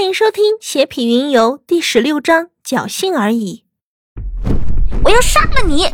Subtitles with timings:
[0.00, 3.66] 欢迎收听《邪痞云游》第十六章“侥幸而已”。
[5.04, 5.84] 我要杀了你！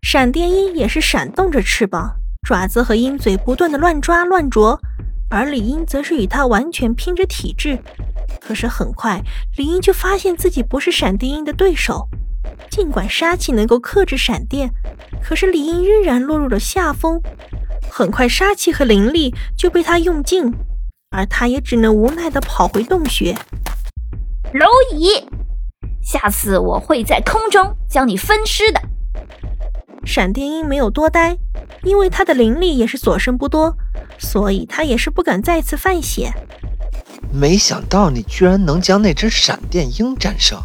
[0.00, 2.12] 闪电鹰也是闪动着翅膀，
[2.46, 4.80] 爪子和鹰嘴不断的乱抓乱啄，
[5.28, 7.76] 而李英则是与他完全拼着体质。
[8.40, 9.20] 可是很快，
[9.56, 12.08] 李英就发现自己不是闪电鹰的对手。
[12.70, 14.70] 尽管杀气能够克制闪电，
[15.20, 17.20] 可是李英仍然落入了下风。
[17.90, 20.54] 很快，杀气和灵力就被他用尽。
[21.12, 23.36] 而他也只能无奈地跑回洞穴。
[24.52, 25.24] 蝼蚁，
[26.02, 28.80] 下次我会在空中将你分尸的。
[30.04, 31.36] 闪电鹰没有多待，
[31.84, 33.76] 因为他的灵力也是所剩不多，
[34.18, 36.32] 所以他也是不敢再次犯险。
[37.32, 40.58] 没想到你居然能将那只闪电鹰战胜。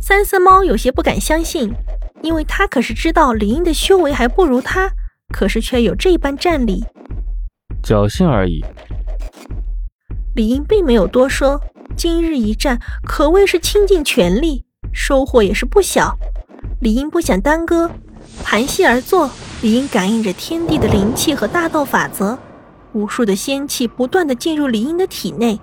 [0.00, 1.72] 三色猫有些不敢相信，
[2.22, 4.92] 因为他可是知道李英的修为还不如他，
[5.32, 6.84] 可是却有这般战力。
[7.82, 8.64] 侥幸而已。
[10.36, 11.62] 李英并没有多说，
[11.96, 16.18] 今日一战可谓是倾尽全力，收获也是不小。
[16.78, 17.90] 李英不想耽搁，
[18.44, 19.30] 盘膝而坐。
[19.62, 22.38] 李英感应着天地的灵气和大道法则，
[22.92, 25.58] 无数的仙气不断的进入李英的体内，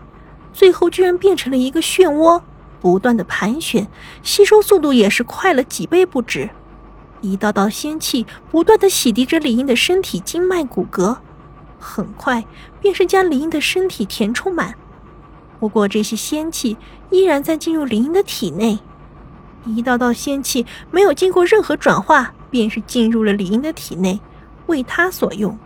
[0.52, 2.42] 最后居然变成了一个漩涡，
[2.82, 3.88] 不断的盘旋，
[4.24, 6.50] 吸收速度也是快了几倍不止。
[7.22, 11.18] 一道道仙气不断的洗涤着李英的身体经脉骨骼。
[11.84, 12.46] 很快
[12.82, 14.76] 便是将李英的身体填充满，
[15.60, 16.78] 不过这些仙气
[17.12, 18.80] 依然在进入李英的体内，
[19.66, 24.20] 一道道仙气没有经过任何转化，便是进入了李英的体内，
[24.68, 25.60] 为他所用。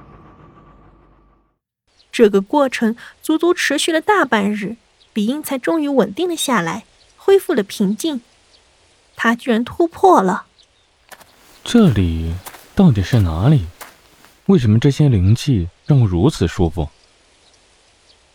[2.11, 4.75] 这个过程足足持续了大半日，
[5.13, 8.21] 李英才终于稳定了下来，恢复了平静。
[9.15, 10.45] 他居然突破了！
[11.63, 12.33] 这里
[12.75, 13.65] 到底是哪里？
[14.47, 15.67] 为什么这些灵气？
[15.85, 16.89] 让我如此舒服。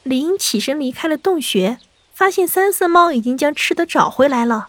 [0.02, 1.78] 李英起身离开了洞穴，
[2.12, 4.68] 发现三色猫已经将吃的找回来了。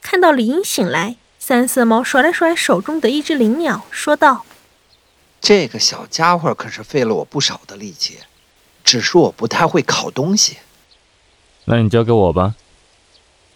[0.00, 4.44] 看到李英醒来，三色猫甩了甩手中的一只灵鸟，说道
[5.40, 8.18] ：“这个小家伙可是费了我不少的力气，
[8.84, 10.58] 只是我不太会烤东西。
[11.64, 12.54] 那你交给我吧。”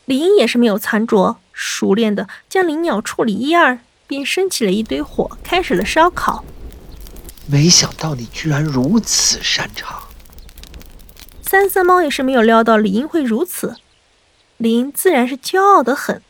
[0.06, 6.44] 李英也是没有残着，熟练的将灵鸟处理一二，便升起了一堆火，开始了烧烤。
[7.50, 10.02] 没想到你居然如此擅长。
[11.40, 13.76] 三色猫也是没有料到李英会如此，
[14.58, 16.20] 李英自然是骄傲的很。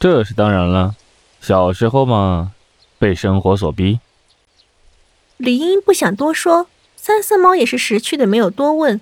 [0.00, 0.96] 这是当然了，
[1.40, 2.50] 小时候嘛，
[2.98, 4.00] 被生活所逼。
[5.36, 9.00] 李英不想多说，三色猫也是识趣的，没有多问。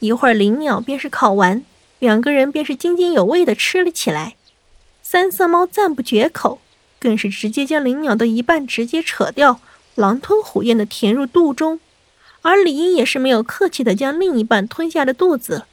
[0.00, 1.64] 一会儿灵鸟便是烤完，
[2.00, 4.34] 两个人便是津津有味的吃了起来。
[5.00, 6.60] 三色猫赞不绝口，
[6.98, 9.60] 更是直接将灵鸟的一半直接扯掉。
[9.96, 11.80] 狼吞虎咽的填入肚中，
[12.42, 15.66] 而李英也是没有客气的将另一半吞下了肚子。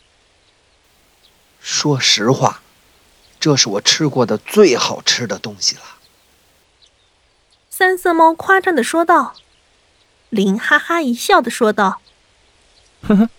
[1.59, 2.61] 说实话，
[3.39, 5.81] 这是我吃过的最好吃的东西了。
[7.69, 9.35] 三色猫夸张的说道。
[10.29, 12.01] 林哈哈一笑的说道
[13.05, 13.29] ：“呵呵，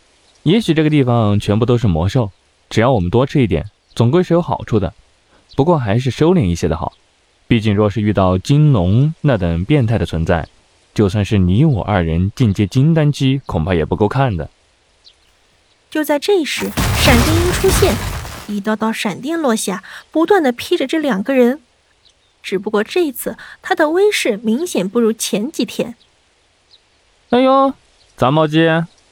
[0.44, 2.30] 也许这个地方全部都是魔兽，
[2.70, 4.94] 只要我们多吃一点，总归是有好处的。
[5.56, 6.92] 不过还是收敛一些的好，
[7.48, 10.46] 毕竟若是遇到金龙那等变态的存在。”
[10.94, 14.48] 就算是你我二人进阶金丹期，恐怕也不够看的。
[15.90, 17.94] 就在这时，闪电鹰出现，
[18.46, 19.82] 一道道闪电落下，
[20.12, 21.60] 不断的劈着这两个人。
[22.42, 25.96] 只不过这次他的威势明显不如前几天。
[27.30, 27.72] 哎呦，
[28.16, 28.68] 杂毛鸡，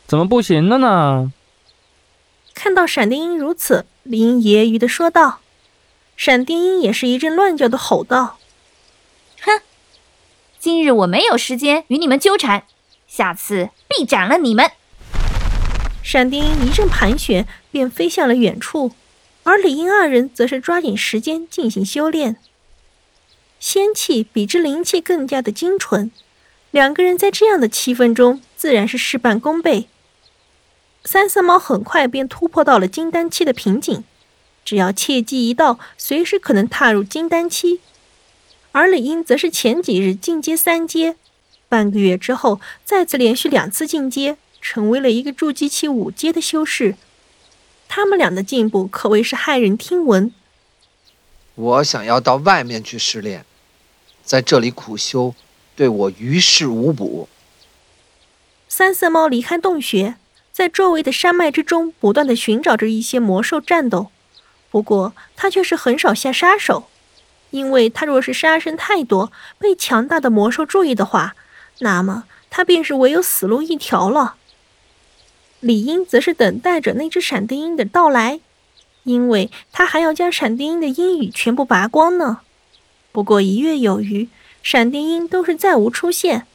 [0.07, 1.33] 怎么不行了呢？
[2.55, 5.41] 看到闪电鹰如此，林揶揄的说道。
[6.17, 8.39] 闪电鹰也是一阵乱叫的吼道。
[10.63, 12.63] 今日我没有时间与你们纠缠，
[13.09, 14.71] 下次必斩了你们！
[16.05, 18.93] 闪电一阵盘旋，便飞向了远处，
[19.43, 22.37] 而李英二人则是抓紧时间进行修炼。
[23.59, 26.13] 仙气比之灵气更加的精纯，
[26.71, 29.89] 两个人在这样的气氛中，自然是事半功倍。
[31.03, 34.05] 三色猫很快便突破到了金丹期的瓶颈，
[34.65, 37.81] 只要切记一到，随时可能踏入金丹期。
[38.73, 41.17] 而李英则是前几日进阶三阶，
[41.69, 46.97] 半个月之后再次连续两次进阶，成为了一个筑基期五阶的修士。
[47.87, 50.33] 他们俩的进步可谓是骇人听闻。
[51.55, 53.45] 我想要到外面去试炼，
[54.25, 55.35] 在这里苦修，
[55.77, 57.29] 对我于事无补。
[58.69, 60.15] 三色猫离开洞穴，
[60.51, 64.09] 在周围的山脉之中不断的寻找着一些魔兽战斗，
[64.71, 66.89] 不过它却是很少下杀手。
[67.53, 71.37] 因为他若是杀生太多，被强大的魔兽注意的话，
[71.79, 74.35] 那么他便是唯有死路一条了。
[75.61, 78.41] 李英则是等待着那只闪电鹰的到来，
[79.05, 82.41] 因为他还要将闪电鹰的鹰羽全部拔光呢。
[83.13, 84.29] 不过一月有余，
[84.63, 86.47] 闪电鹰都是再无出现，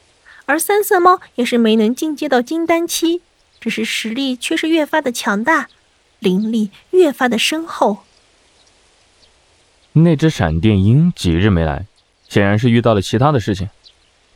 [0.45, 3.21] 而三色猫也是没能进阶到金丹期，
[3.61, 5.69] 只是实力却是越发的强大，
[6.19, 7.99] 灵力越发的深厚。
[10.03, 11.85] 那只闪电鹰几日没来，
[12.27, 13.69] 显然是遇到了其他的事情。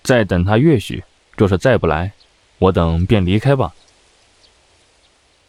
[0.04, 1.04] 再等他月许，
[1.38, 2.14] 若是再不来，
[2.60, 3.74] 我等便离开吧。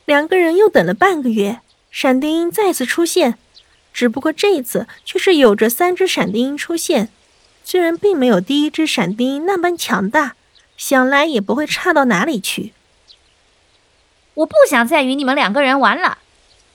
[0.05, 1.61] 两个人又等了半个月，
[1.91, 3.39] 闪电鹰再次出现，
[3.93, 7.09] 只不过这一次却是有着三只闪电鹰出现。
[7.65, 10.35] 虽然并没有第一只闪电鹰那般强大，
[10.77, 12.73] 想来也不会差到哪里去。
[14.35, 16.19] 我不想再与你们两个人玩了，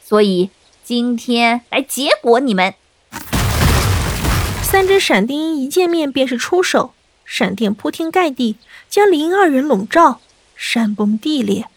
[0.04, 0.50] 所以
[0.83, 2.74] 今天来结果你们。
[4.69, 6.92] 三只闪电鹰一见面便是出手，
[7.24, 8.58] 闪电铺天盖地，
[8.90, 10.19] 将李英二人笼罩，
[10.58, 11.69] 山崩地裂，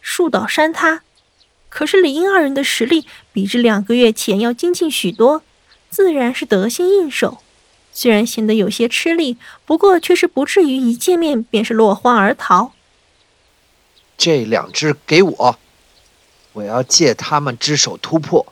[0.00, 1.02] 树倒山塌。
[1.68, 5.42] 可是李英二人的实力比之两个月前要精进许多，
[5.90, 7.42] 自然是得心应手。
[7.92, 9.36] 虽然显得有些吃力，
[9.66, 12.72] 不过却是不至于一见面便是落荒而逃。
[14.16, 15.58] 这两只给我，
[16.54, 18.46] 我要借他们之手突破。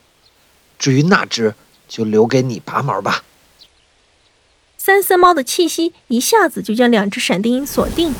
[0.77, 1.55] 至于那只，
[1.87, 3.23] 就留给你拔毛吧。
[4.85, 8.13] 三色猫的气息一下子就将两只闪电鹰锁定，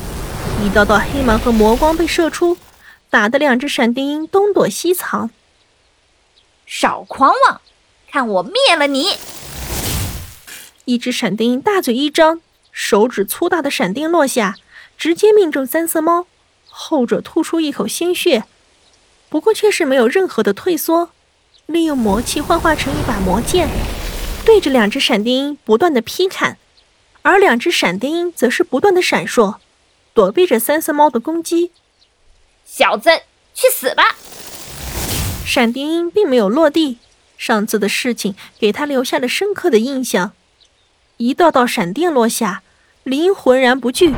[0.64, 2.56] 一道道黑芒和魔光被射出，
[3.10, 5.28] 打得两只闪电鹰东躲西藏。
[6.64, 7.60] 少狂妄，
[8.10, 9.08] 看我灭了你！
[10.86, 12.40] 一只闪电鹰大嘴一张，
[12.72, 14.56] 手指粗大的闪电落下，
[14.96, 16.26] 直接命中三色猫，
[16.70, 18.44] 后者吐出一口鲜血，
[19.28, 21.10] 不过却是没有任何的退缩，
[21.66, 23.68] 利用魔气幻化成一把魔剑。
[24.44, 26.58] 对着两只闪电鹰不断的劈砍，
[27.22, 29.56] 而两只闪电鹰则是不断的闪烁，
[30.12, 31.72] 躲避着三色猫的攻击。
[32.66, 33.10] 小子，
[33.54, 34.16] 去死吧！
[35.46, 36.98] 闪电鹰并没有落地，
[37.38, 40.32] 上次的事情给他留下了深刻的印象。
[41.16, 42.62] 一道道闪电落下，
[43.02, 44.12] 李英浑然不惧，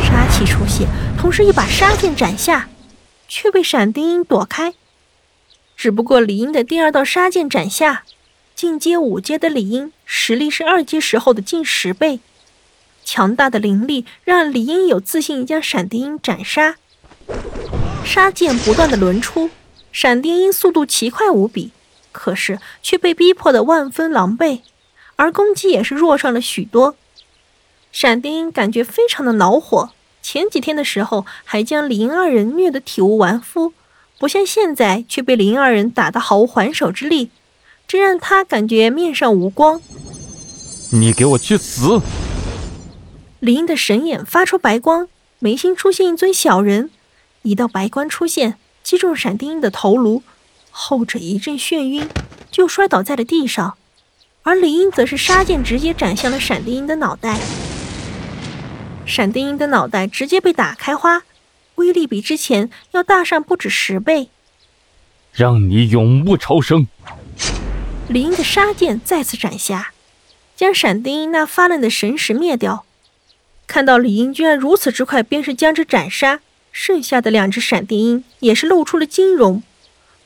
[0.00, 0.86] 杀气出现，
[1.18, 2.68] 同时一把杀剑斩下，
[3.26, 4.74] 却被闪电鹰躲开。
[5.76, 8.04] 只不过李英的第二道杀剑斩下。
[8.62, 12.20] 进阶五阶的李英实力是二阶时候的近十倍，
[13.04, 16.76] 强大的灵力让李英有自信将闪电鹰斩杀。
[18.04, 19.50] 杀剑不断的轮出，
[19.90, 21.72] 闪电鹰速度奇快无比，
[22.12, 24.60] 可是却被逼迫的万分狼狈，
[25.16, 26.94] 而攻击也是弱上了许多。
[27.90, 29.90] 闪电鹰感觉非常的恼火，
[30.22, 33.72] 前几天的时候还将李英二人虐得体无完肤，
[34.20, 37.30] 不像现在却被李英二人打得毫无还手之力。
[37.92, 39.82] 这让他感觉面上无光。
[40.92, 42.00] 你给我去死！
[43.38, 45.08] 林英的神眼发出白光，
[45.40, 46.88] 眉心出现一尊小人，
[47.42, 50.22] 一道白光出现，击中闪电鹰的头颅，
[50.70, 52.08] 后者一阵眩晕，
[52.50, 53.76] 就摔倒在了地上。
[54.42, 57.38] 而林英则是杀剑直接斩向了闪电鹰的脑袋，
[59.04, 61.24] 闪电鹰的脑袋直接被打开花，
[61.74, 64.30] 威力比之前要大上不止十倍。
[65.30, 66.86] 让你永不超生！
[68.12, 69.94] 李英的杀剑再次斩下，
[70.54, 72.84] 将闪电鹰那发愣的神识灭掉。
[73.66, 76.40] 看到李英居然如此之快，便是将之斩杀。
[76.70, 79.62] 剩下的两只闪电鹰也是露出了惊容，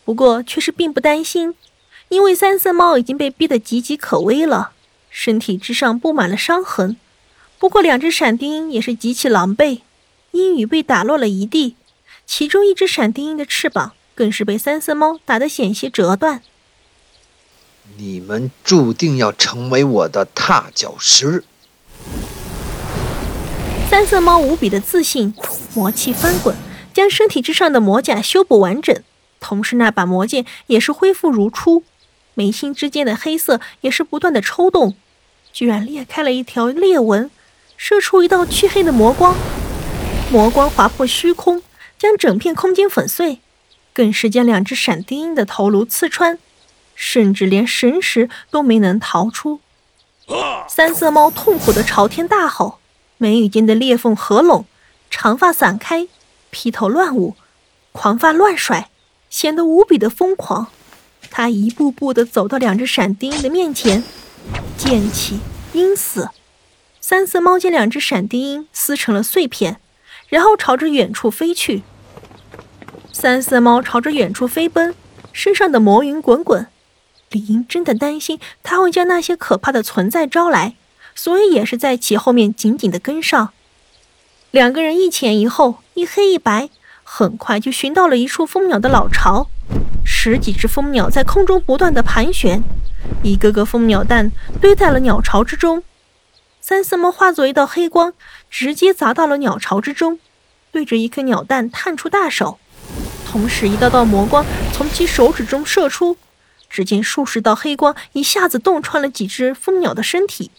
[0.04, 1.54] 不过却是并不担心，
[2.08, 4.72] 因为三色猫已经被逼得岌岌可危了，
[5.08, 6.96] 身体之上布满了伤痕。
[7.60, 9.82] 不过两只闪电鹰也是极其狼狈，
[10.32, 11.76] 鹰羽被打落了一地，
[12.26, 16.42] 其中一只闪电鹰的翅膀更是被三色猫打得险些折断。
[17.96, 21.44] 你们注定要成为我的踏脚石。
[23.88, 25.32] 三色猫无比的自信，
[25.74, 26.54] 魔气翻滚，
[26.92, 28.94] 将身体之上的魔甲修补完整，
[29.40, 31.84] 同时那把魔剑也是恢复如初，
[32.34, 34.94] 眉心之间的黑色也是不断的抽动，
[35.52, 37.30] 居然裂开了一条裂纹，
[37.76, 39.34] 射出一道黢黑的魔光，
[40.30, 41.62] 魔光划破虚空，
[41.98, 43.38] 将整片空间粉碎，
[43.94, 46.38] 更是将两只闪电鹰的头颅刺穿。
[46.96, 49.60] 甚至连神识都没能逃出，
[50.66, 52.78] 三色猫痛苦的朝天大吼，
[53.18, 54.64] 眉宇间的裂缝合拢，
[55.10, 56.08] 长发散开，
[56.50, 57.36] 披头乱舞，
[57.92, 58.88] 狂发乱甩，
[59.30, 60.68] 显得无比的疯狂。
[61.30, 64.02] 他一步步的走到两只闪电鹰的面前，
[64.78, 65.38] 剑气
[65.74, 66.30] 阴死。
[67.00, 69.80] 三色猫将两只闪电鹰撕成了碎片，
[70.28, 71.82] 然后朝着远处飞去。
[73.12, 74.94] 三色猫朝着远处飞奔，
[75.32, 76.66] 身上的魔云滚滚。
[77.30, 80.74] 李英真的担心他会将那些可怕的存在招来，
[81.14, 83.50] 所以也是在其后面紧紧的跟上。
[84.52, 86.70] 两个人一前一后，一黑一白，
[87.02, 89.48] 很快就寻到了一处蜂鸟的老巢。
[90.04, 92.62] 十几只蜂鸟在空中不断的盘旋，
[93.22, 94.30] 一个个蜂鸟蛋
[94.60, 95.82] 堆在了鸟巢之中。
[96.60, 98.12] 三色猫化作一道黑光，
[98.48, 100.18] 直接砸到了鸟巢之中，
[100.70, 102.58] 对着一颗鸟蛋探出大手，
[103.28, 106.16] 同时一道道魔光从其手指中射出。
[106.76, 110.50] 只见数十道黑光一下子洞穿了几只蜂鸟的身体。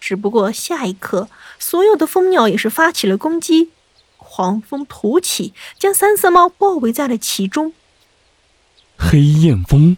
[0.00, 1.28] 只不过下一刻，
[1.60, 3.70] 所有的蜂鸟也是发起了攻击，
[4.16, 7.72] 狂风突起，将三色猫包围在了其中。
[8.96, 9.96] 黑焰蜂，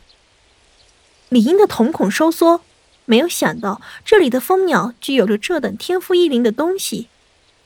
[1.31, 2.61] 李英的瞳孔收缩。
[3.07, 7.09] 没有想到这里的蜂鸟具有着这等天赋异禀的东西，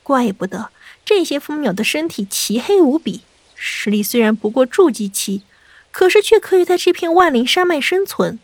[0.01, 0.69] 怪不得
[1.03, 3.21] 这些蜂鸟的身体漆黑无比，
[3.53, 5.43] 实力虽然不过筑基期，
[5.97, 8.37] 可是却可以在这片万灵山脉生存。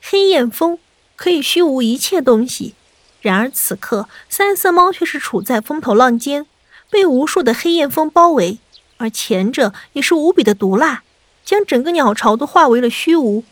[0.00, 0.78] 黑焰蜂
[1.16, 2.74] 可以虚无一切东西，
[3.20, 6.46] 然而此刻三色猫却是处在风头浪尖，
[6.88, 8.58] 被无数的黑焰蜂包围，
[8.98, 11.02] 而前者也是无比的毒辣，
[11.44, 13.42] 将整个鸟巢都化为了虚无，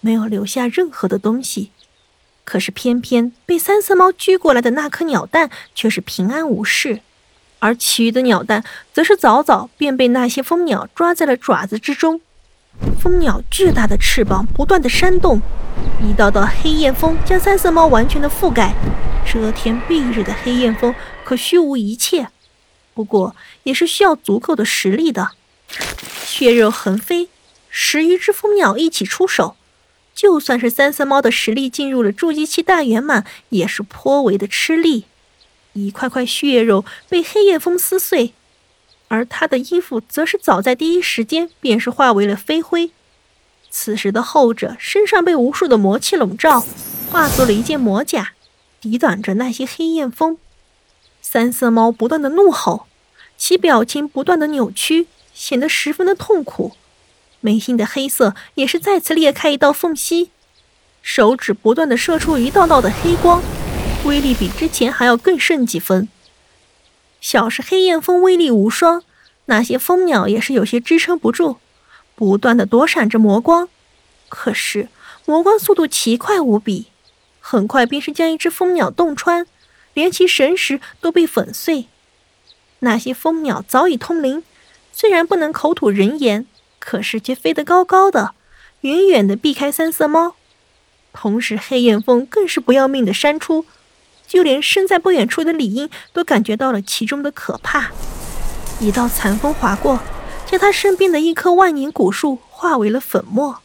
[0.00, 1.70] 没有留下任何的东西。
[2.44, 7.00] 可是偏偏被三色猫狙过来的那颗鸟蛋却是平安无事，
[7.60, 8.62] 而其余的鸟蛋
[8.92, 12.20] 则是早早便被那些蜂鸟抓在了爪子之中。
[13.00, 15.40] 蜂鸟巨大的翅膀不断的扇动，
[16.02, 18.74] 一道道黑焰风将三色猫完全的覆盖。
[19.24, 22.28] 遮天蔽日的黑焰风可虚无一切，
[22.94, 25.30] 不过也是需要足够的实力的。
[26.24, 27.28] 血肉横飞，
[27.68, 29.56] 十余只蜂鸟一起出手。
[30.12, 35.04] 就算是三色猫的实力进入了筑基期大圆满，也是颇为的吃力。
[35.72, 38.34] 一块块血肉被黑夜风撕碎，
[39.10, 42.92] 而他的衣服则是早在第一时间便是化为了飞灰。
[43.68, 46.64] 此时的后者身上被无数的魔气笼罩，
[47.10, 48.34] 化作了一件魔甲，
[48.80, 50.38] 抵挡着那些黑焰风。
[51.20, 52.86] 三色猫不断的怒吼，
[53.36, 56.76] 其表情不断的扭曲，显得十分的痛苦。
[57.40, 60.30] 眉心的黑色也是再次裂开一道缝隙，
[61.02, 63.42] 手指不断的射出一道道的黑光，
[64.04, 66.08] 威力比之前还要更胜几分。
[67.20, 69.02] 小是黑焰蜂威力无双，
[69.46, 71.56] 那些蜂鸟也是有些支撑不住，
[72.14, 73.68] 不断的躲闪着魔光。
[74.28, 74.88] 可是
[75.26, 76.86] 魔光速度奇快无比，
[77.40, 79.46] 很快便是将一只蜂鸟洞穿，
[79.94, 81.86] 连其神识都被粉碎。
[82.80, 84.42] 那些蜂鸟早已通灵，
[84.92, 86.46] 虽然不能口吐人言。
[86.82, 88.32] 可是却飞得高高的，
[88.80, 90.34] 远远的避开三色猫，
[91.12, 93.66] 同时黑焰蜂更是不要命的扇出，
[94.30, 97.90] 就连身在不远处的李英都感觉到了其中的可怕。
[98.78, 99.98] 一道残风划过，
[100.46, 103.58] 将他身边的一棵万年古树化为了粉末。